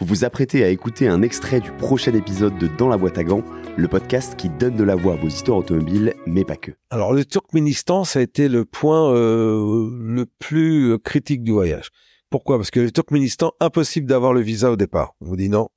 [0.00, 3.24] Vous vous apprêtez à écouter un extrait du prochain épisode de Dans la boîte à
[3.24, 3.44] gants,
[3.76, 6.70] le podcast qui donne de la voix à vos histoires automobiles, mais pas que.
[6.88, 11.90] Alors le Turkménistan, ça a été le point euh, le plus critique du voyage.
[12.30, 12.56] Pourquoi?
[12.56, 15.12] Parce que le Turkménistan, impossible d'avoir le visa au départ.
[15.20, 15.68] On vous dit non.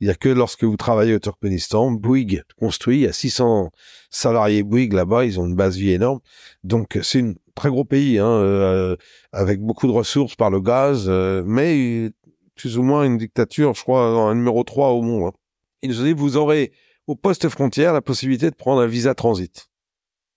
[0.00, 3.70] Il n'y a que lorsque vous travaillez au Turkménistan, Bouygues construit, il y a 600
[4.10, 6.20] salariés Bouygues là-bas, ils ont une base vie énorme.
[6.62, 8.96] Donc c'est un très gros pays, hein, euh,
[9.32, 12.12] avec beaucoup de ressources par le gaz, euh, mais
[12.58, 15.32] plus ou moins une dictature, je crois, un numéro 3 au monde.
[15.32, 15.38] Hein.
[15.82, 16.72] Il nous ont dit, vous aurez
[17.06, 19.68] au poste frontière la possibilité de prendre un visa transit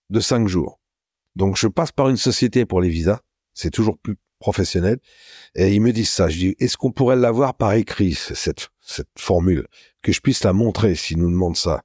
[0.09, 0.79] de 5 jours.
[1.35, 3.19] Donc je passe par une société pour les visas,
[3.53, 4.99] c'est toujours plus professionnel,
[5.55, 6.29] et ils me disent ça.
[6.29, 9.67] Je dis, est-ce qu'on pourrait l'avoir par écrit, cette, cette formule,
[10.01, 11.81] que je puisse la montrer s'ils nous demandent ça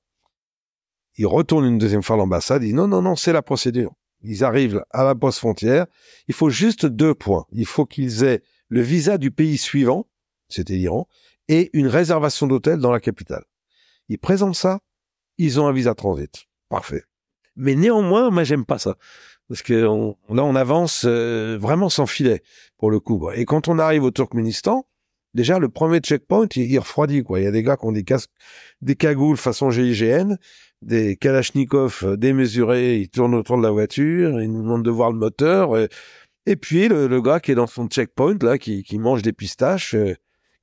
[1.17, 3.95] Ils retournent une deuxième fois à l'ambassade, ils disent, non, non, non, c'est la procédure.
[4.23, 5.87] Ils arrivent à la poste frontière,
[6.29, 7.47] il faut juste deux points.
[7.53, 10.09] Il faut qu'ils aient le visa du pays suivant,
[10.49, 11.09] c'était l'Iran,
[11.49, 13.45] et une réservation d'hôtel dans la capitale.
[14.09, 14.81] Ils présentent ça,
[15.39, 16.47] ils ont un visa transit.
[16.69, 17.05] Parfait.
[17.57, 18.97] Mais néanmoins, moi, j'aime pas ça.
[19.49, 22.43] Parce que là, on avance euh, vraiment sans filet,
[22.79, 23.31] pour le coup.
[23.35, 24.87] Et quand on arrive au Turkménistan,
[25.35, 27.41] déjà, le premier checkpoint, il, refroidit, quoi.
[27.41, 28.31] Il y a des gars qui ont des casques,
[28.83, 30.37] des cagoules façon GIGN,
[30.83, 35.13] des Kalachnikov euh, démesurés, ils tournent autour de la voiture, ils nous demandent de voir
[35.13, 35.79] le moteur.
[36.47, 40.15] Et, puis, le, gars qui est dans son checkpoint, là, qui, mange des pistaches, euh,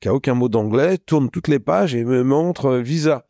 [0.04, 3.26] qui aucun mot d'anglais, tourne toutes les pages et me montre euh, visa.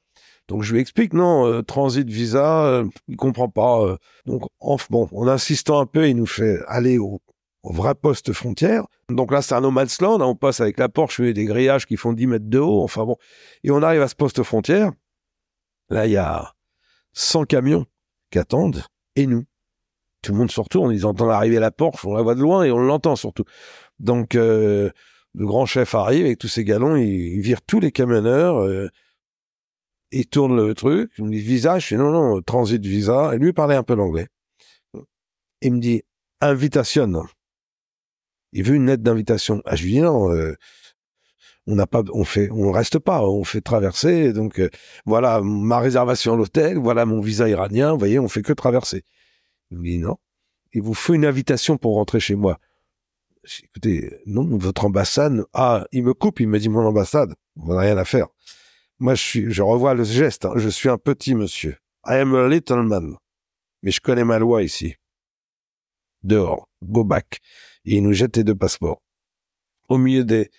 [0.48, 3.96] Donc je lui explique non, euh, transit visa, euh, il comprend pas.
[4.26, 7.22] donc en, bon, en insistant un peu, il nous fait aller au,
[7.64, 8.86] vrai poste frontière.
[9.08, 10.20] Donc là, c'est un no man's land.
[10.20, 12.82] Hein, on passe avec la Porsche et des grillages qui font 10 mètres de haut.
[12.82, 13.18] Enfin bon,
[13.64, 14.92] et on arrive à ce poste frontière.
[15.90, 16.54] Là, il y a
[17.14, 17.86] 100 camions
[18.32, 18.84] qui attendent
[19.16, 19.44] et nous.
[20.24, 22.64] Tout le monde se retourne, ils entendent arriver la Porsche, on la voit de loin
[22.64, 23.44] et on l'entend surtout.
[24.00, 24.36] Donc
[25.36, 28.90] le grand chef arrive avec tous ses galons, il, vire tous les camionneurs, euh,
[30.12, 33.40] il tourne le truc, il me dit visa, je dis non, non, transit visa, et
[33.40, 34.28] lui parlait un peu l'anglais.
[35.62, 36.04] Il me dit
[36.42, 37.26] invitation.
[38.52, 39.62] Il veut une lettre d'invitation.
[39.66, 40.56] Ah, je lui dis non, euh,
[41.66, 44.34] on n'a pas, on fait, on reste pas, on fait traverser.
[44.34, 44.70] Donc euh,
[45.06, 47.94] voilà ma réservation à l'hôtel, voilà mon visa iranien.
[47.94, 49.04] Vous voyez, on fait que traverser.
[49.72, 50.18] Il me dit non,
[50.74, 52.60] il vous faut une invitation pour rentrer chez moi
[53.64, 57.82] écoutez, non, votre ambassade, ah, il me coupe, il me dit mon ambassade, on n'a
[57.82, 58.28] rien à faire.
[59.00, 60.54] Moi, je revois le geste, hein.
[60.56, 61.78] je suis un petit monsieur.
[62.06, 63.16] I am a little man.
[63.82, 64.96] Mais je connais ma loi ici.
[66.24, 67.40] Dehors, go back.
[67.86, 69.02] Et il nous jette les deux passeports.
[69.90, 70.50] Au milieu des,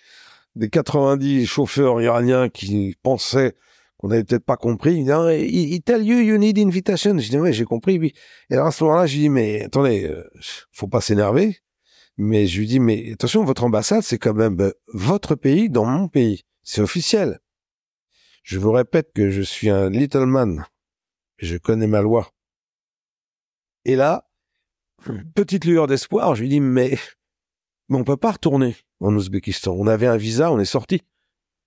[0.55, 3.55] des 90 chauffeurs iraniens qui pensaient
[3.97, 4.95] qu'on n'avait peut-être pas compris.
[4.97, 7.17] Il dit, il tell you you need invitation.
[7.17, 8.13] Je dis, ouais, j'ai compris.
[8.49, 10.23] Et alors à ce moment-là, je dis, mais attendez, euh,
[10.71, 11.57] faut pas s'énerver.
[12.17, 15.85] Mais je lui dis, mais attention, votre ambassade, c'est quand même euh, votre pays dans
[15.85, 16.43] mon pays.
[16.63, 17.39] C'est officiel.
[18.43, 20.65] Je vous répète que je suis un little man.
[21.37, 22.29] Je connais ma loi.
[23.83, 24.29] Et là,
[25.35, 26.97] petite lueur d'espoir, je lui dis, mais,
[27.89, 29.73] mais on peut pas retourner en Ouzbékistan.
[29.73, 31.01] On avait un visa, on est sorti.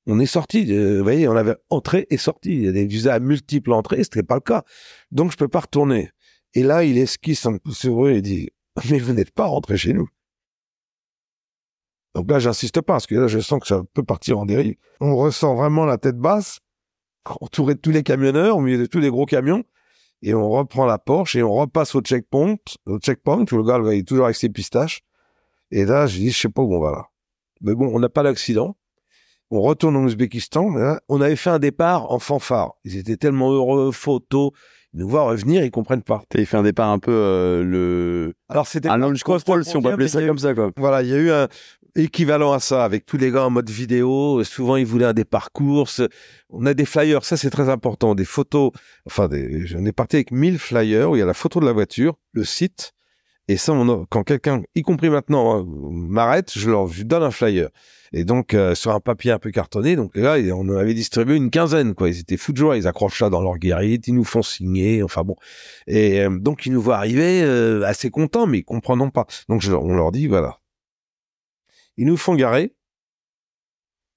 [0.06, 2.54] On est sorti, vous voyez, on avait entré et sorti.
[2.54, 4.64] Il y a des visas à multiples entrées, c'était pas le cas.
[5.10, 6.10] Donc je peux pas retourner.
[6.54, 8.48] Et là, il esquisse un peu sur eux et dit,
[8.90, 10.08] mais vous n'êtes pas rentré chez nous.
[12.14, 14.76] Donc là, j'insiste pas, parce que là, je sens que ça peut partir en dérive.
[15.00, 16.60] On ressent vraiment la tête basse,
[17.40, 19.64] entouré de tous les camionneurs, au milieu de tous les gros camions,
[20.22, 23.78] et on reprend la Porsche et on repasse au checkpoint, au checkpoint, où le gars
[23.92, 25.02] il est toujours avec ses pistaches.
[25.70, 27.06] Et là, je dis, je sais pas où on va là.
[27.60, 28.76] Mais bon, on n'a pas d'accident.
[29.50, 31.00] On retourne en Ouzbékistan.
[31.08, 32.74] on avait fait un départ en fanfare.
[32.84, 34.50] Ils étaient tellement heureux, photos.
[34.94, 36.22] Ils nous voient revenir, ils comprennent pas.
[36.34, 38.34] Ils fait un départ un peu euh, le.
[38.48, 40.70] Alors c'était un launch control, si on peut appeler ça comme ça, quoi.
[40.76, 41.48] Voilà, il y a eu un,
[42.02, 44.42] équivalent à ça, avec tous les gars en mode vidéo.
[44.44, 45.88] Souvent, ils voulaient des parcours.
[46.50, 48.72] On a des flyers, ça c'est très important, des photos.
[49.06, 49.28] Enfin,
[49.64, 52.18] j'en ai parti avec 1000 flyers où il y a la photo de la voiture,
[52.32, 52.92] le site.
[53.50, 53.72] Et ça,
[54.10, 57.70] quand quelqu'un, y compris maintenant, hein, m'arrête, je leur donne un flyer.
[58.12, 61.36] Et donc, euh, sur un papier un peu cartonné, donc là, on en avait distribué
[61.36, 62.10] une quinzaine, quoi.
[62.10, 65.02] Ils étaient fous de joie, ils accrochent ça dans leur guérite, ils nous font signer,
[65.02, 65.36] enfin bon.
[65.86, 69.26] Et euh, donc, ils nous voient arriver euh, assez contents, mais comprenons pas.
[69.48, 70.60] Donc, on leur dit, voilà,
[71.98, 72.74] ils nous font garer.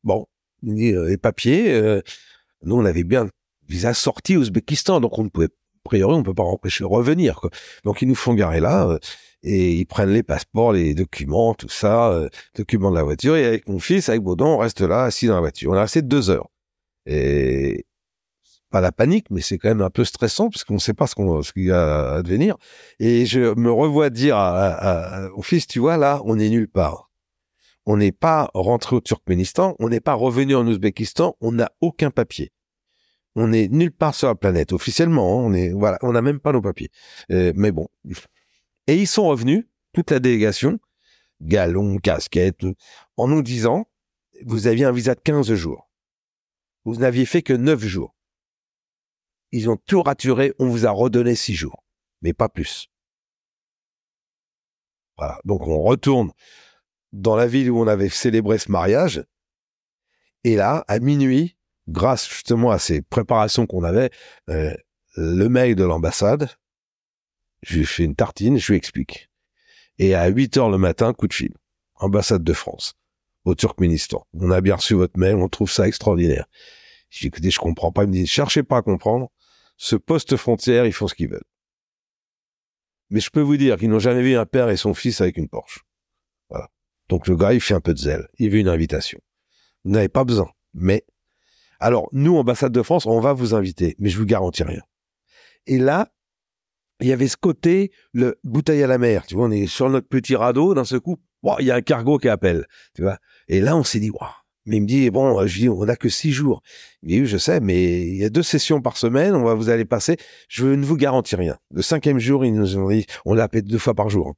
[0.03, 0.27] Bon,
[0.67, 2.01] euh, les papiers, euh,
[2.63, 3.27] nous on avait bien
[3.67, 5.49] visa sorti au Ouzbékistan, donc on ne pouvait, a
[5.83, 7.35] priori, on peut pas empêcher de revenir.
[7.41, 7.49] Quoi.
[7.83, 8.99] Donc ils nous font garer là euh,
[9.43, 13.35] et ils prennent les passeports, les documents, tout ça, documents de la voiture.
[13.35, 15.71] Et avec mon fils, avec Baudon, on reste là assis dans la voiture.
[15.71, 16.47] On a resté deux heures.
[17.07, 17.85] Et
[18.69, 21.07] pas la panique, mais c'est quand même un peu stressant parce qu'on ne sait pas
[21.07, 22.55] ce qu'on ce qui va advenir.
[22.99, 27.10] Et je me revois dire à, au fils, tu vois là, on est nulle part
[27.85, 32.11] on n'est pas rentré au Turkménistan, on n'est pas revenu en Ouzbékistan, on n'a aucun
[32.11, 32.51] papier.
[33.35, 35.47] On n'est nulle part sur la planète officiellement.
[35.49, 36.89] Hein, on n'a même pas nos papiers.
[37.31, 37.87] Euh, mais bon.
[38.87, 40.79] Et ils sont revenus, toute la délégation,
[41.39, 42.65] galon, casquette,
[43.17, 43.87] en nous disant
[44.45, 45.89] vous aviez un visa de 15 jours.
[46.83, 48.15] Vous n'aviez fait que 9 jours.
[49.51, 51.83] Ils ont tout raturé, on vous a redonné 6 jours,
[52.21, 52.87] mais pas plus.
[55.17, 55.39] Voilà.
[55.45, 56.31] Donc on retourne
[57.13, 59.23] dans la ville où on avait célébré ce mariage.
[60.43, 64.09] Et là, à minuit, grâce justement à ces préparations qu'on avait,
[64.49, 64.75] euh,
[65.15, 66.49] le mail de l'ambassade,
[67.63, 69.29] je lui fais une tartine, je lui explique.
[69.99, 71.53] Et à 8 heures le matin, coup de fil.
[71.95, 72.95] Ambassade de France,
[73.45, 74.25] au Turkménistan.
[74.33, 76.47] On a bien reçu votre mail, on trouve ça extraordinaire.
[77.09, 78.03] J'ai écoutez, je comprends pas.
[78.03, 79.29] Il me dit, cherchez pas à comprendre.
[79.77, 81.43] Ce poste frontière, ils font ce qu'ils veulent.
[83.09, 85.37] Mais je peux vous dire qu'ils n'ont jamais vu un père et son fils avec
[85.37, 85.81] une Porsche.
[87.11, 88.29] Donc le gars, il fait un peu de zèle.
[88.39, 89.19] Il veut une invitation.
[89.83, 90.49] Vous n'avez pas besoin.
[90.73, 91.03] Mais,
[91.81, 94.81] alors, nous, ambassade de France, on va vous inviter, mais je vous garantis rien.
[95.67, 96.07] Et là,
[97.01, 99.25] il y avait ce côté, le bouteille à la mer.
[99.27, 101.17] Tu vois, on est sur notre petit radeau, d'un seul coup,
[101.59, 102.65] il y a un cargo qui appelle.
[102.95, 103.03] Tu.
[103.49, 104.29] Et là, on s'est dit, waouh.
[104.65, 106.61] Mais il me dit, bon, je dis, on n'a que six jours.
[107.03, 109.69] Il dit, je sais, mais il y a deux sessions par semaine, on va vous
[109.69, 110.15] aller passer.
[110.47, 111.57] Je ne vous garantis rien.
[111.71, 114.33] Le cinquième jour, ils nous ont dit, on l'appelle deux fois par jour.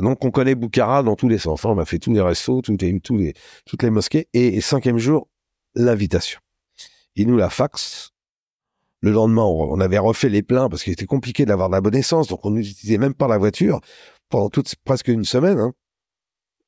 [0.00, 1.64] Donc on connaît Boukhara dans tous les sens.
[1.64, 3.34] on a fait tous les restos, tous les,
[3.66, 4.28] toutes les mosquées.
[4.32, 5.28] Et, cinquième jour,
[5.74, 6.40] l'invitation.
[7.16, 8.10] Il nous la fax.
[9.02, 11.96] Le lendemain, on avait refait les pleins parce qu'il était compliqué d'avoir de la bonne
[11.96, 12.28] essence.
[12.28, 13.80] Donc on n'utilisait même pas la voiture
[14.28, 15.58] pendant toute, presque une semaine.
[15.58, 15.72] Hein.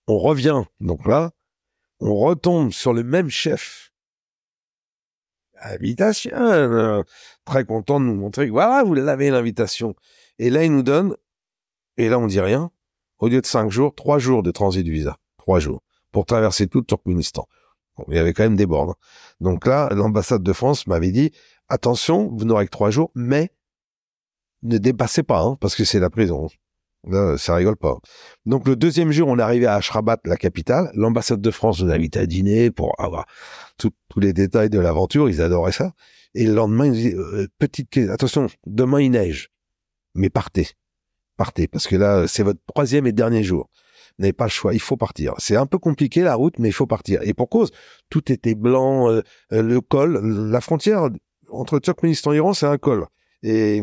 [0.06, 0.62] On revient.
[0.80, 1.32] Donc là,
[2.00, 3.92] on retombe sur le même chef.
[5.60, 7.04] Invitation.
[7.44, 9.94] Très content de nous montrer voilà, vous l'avez l'invitation.
[10.38, 11.14] Et là, il nous donne,
[11.98, 12.72] et là, on dit rien
[13.22, 15.16] au lieu de cinq jours, trois jours de transit visa.
[15.38, 15.80] Trois jours.
[16.10, 17.46] Pour traverser tout le Turkménistan.
[18.08, 18.94] il y avait quand même des bornes.
[19.40, 21.30] Donc là, l'ambassade de France m'avait dit,
[21.68, 23.52] attention, vous n'aurez que trois jours, mais
[24.64, 26.48] ne dépassez pas, hein, parce que c'est la prison.
[27.06, 27.96] Là, ça rigole pas.
[28.44, 30.90] Donc le deuxième jour, on arrivé à Ashrabat, la capitale.
[30.94, 33.26] L'ambassade de France nous invite à dîner pour avoir
[33.78, 35.28] tous les détails de l'aventure.
[35.28, 35.92] Ils adoraient ça.
[36.34, 39.50] Et le lendemain, ils nous disent, euh, petite, attention, demain il neige,
[40.14, 40.70] mais partez
[41.36, 43.68] partez, parce que là, c'est votre troisième et dernier jour.
[44.18, 45.34] Vous n'avez pas le choix, il faut partir.
[45.38, 47.20] C'est un peu compliqué la route, mais il faut partir.
[47.22, 47.70] Et pour cause,
[48.10, 50.18] tout était blanc, euh, euh, le col,
[50.50, 51.08] la frontière
[51.50, 53.06] entre Turkménistan et Iran, c'est un col.
[53.42, 53.82] Et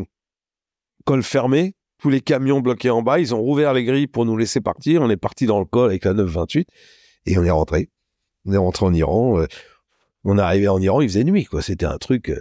[1.05, 4.37] col fermé, tous les camions bloqués en bas, ils ont rouvert les grilles pour nous
[4.37, 5.01] laisser partir.
[5.01, 6.69] On est parti dans le col avec la 928
[7.25, 7.89] et on est rentré.
[8.45, 9.39] On est rentré en Iran.
[9.39, 9.47] Euh,
[10.23, 11.61] on est arrivé en Iran, il faisait nuit, quoi.
[11.61, 12.31] C'était un truc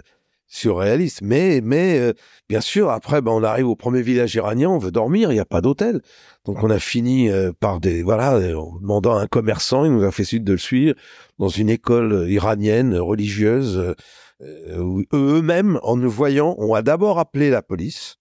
[0.49, 1.21] surréaliste.
[1.21, 2.13] Mais, mais euh,
[2.49, 5.39] bien sûr, après, ben, on arrive au premier village iranien, on veut dormir, il n'y
[5.39, 6.01] a pas d'hôtel.
[6.43, 10.03] Donc on a fini euh, par des voilà, en demandant à un commerçant, il nous
[10.03, 10.95] a fait suite de le suivre
[11.37, 13.95] dans une école iranienne religieuse.
[14.41, 18.17] Euh, eux-mêmes, en nous voyant, ont d'abord appelé la police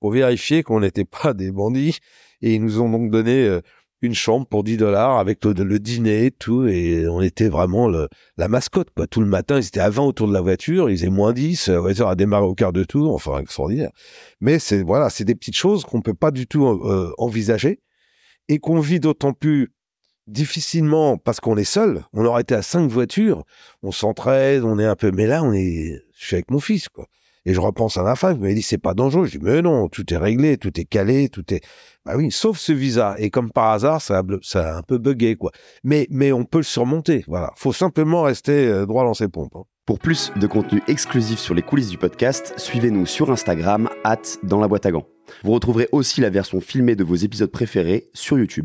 [0.00, 1.98] pour vérifier qu'on n'était pas des bandits
[2.40, 3.60] et ils nous ont donc donné
[4.06, 8.48] une chambre pour 10 dollars avec le, dîner, tout, et on était vraiment le, la
[8.48, 9.06] mascotte, quoi.
[9.06, 11.68] Tout le matin, ils étaient à 20 autour de la voiture, ils faisaient moins 10,
[11.68, 13.90] la voiture a démarré au quart de tour, enfin, extraordinaire.
[14.40, 17.80] Mais c'est, voilà, c'est des petites choses qu'on peut pas du tout euh, envisager
[18.48, 19.72] et qu'on vit d'autant plus
[20.26, 22.04] difficilement parce qu'on est seul.
[22.12, 23.44] On aurait été à cinq voitures,
[23.82, 26.88] on s'entraide, on est un peu, mais là, on est, je suis avec mon fils,
[26.88, 27.06] quoi.
[27.46, 29.26] Et je repense à la femme, il m'a dit c'est pas dangereux.
[29.26, 31.60] Je dis mais non, tout est réglé, tout est calé, tout est.
[32.04, 33.14] Bah oui, sauf ce visa.
[33.18, 35.52] Et comme par hasard, ça a, ça un peu bugué quoi.
[35.84, 37.24] Mais mais on peut le surmonter.
[37.28, 39.54] Voilà, faut simplement rester euh, droit dans ses pompes.
[39.54, 39.62] Hein.
[39.86, 44.58] Pour plus de contenu exclusif sur les coulisses du podcast, suivez-nous sur Instagram, at dans
[44.58, 45.06] la boîte à gants.
[45.44, 48.64] Vous retrouverez aussi la version filmée de vos épisodes préférés sur YouTube.